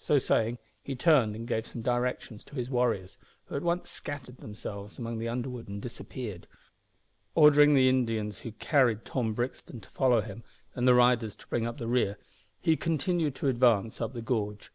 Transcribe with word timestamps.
So 0.00 0.18
saying, 0.18 0.58
he 0.82 0.96
turned 0.96 1.36
and 1.36 1.46
gave 1.46 1.68
some 1.68 1.82
directions 1.82 2.42
to 2.42 2.56
his 2.56 2.68
warriors, 2.68 3.16
who 3.44 3.54
at 3.54 3.62
once 3.62 3.90
scattered 3.90 4.38
themselves 4.38 4.98
among 4.98 5.18
the 5.20 5.28
underwood 5.28 5.68
and 5.68 5.80
disappeared. 5.80 6.48
Ordering 7.36 7.74
the 7.74 7.88
Indians 7.88 8.38
who 8.38 8.50
carried 8.50 9.04
Tom 9.04 9.34
Brixton 9.34 9.80
to 9.82 9.88
follow 9.90 10.20
him, 10.20 10.42
and 10.74 10.88
the 10.88 10.94
riders 10.94 11.36
to 11.36 11.46
bring 11.46 11.64
up 11.64 11.78
the 11.78 11.86
rear, 11.86 12.18
he 12.60 12.76
continued 12.76 13.36
to 13.36 13.46
advance 13.46 14.00
up 14.00 14.14
the 14.14 14.20
gorge. 14.20 14.72